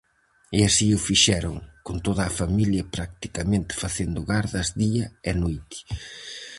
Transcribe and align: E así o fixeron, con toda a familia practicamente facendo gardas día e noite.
E 0.57 0.59
así 0.69 0.87
o 0.97 0.99
fixeron, 1.07 1.55
con 1.85 1.97
toda 2.05 2.23
a 2.25 2.35
familia 2.41 2.83
practicamente 2.95 3.73
facendo 3.83 4.19
gardas 4.31 4.67
día 4.83 5.05
e 5.29 5.31
noite. 5.43 5.77